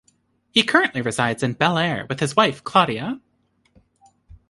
[0.49, 3.21] He currently resides in Bel Air with his wife Claudia.